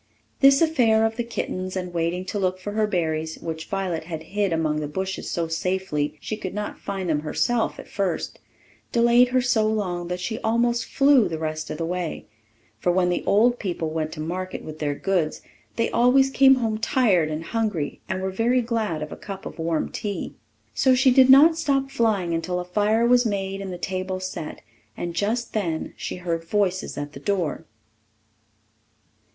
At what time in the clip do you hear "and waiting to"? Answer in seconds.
1.75-2.39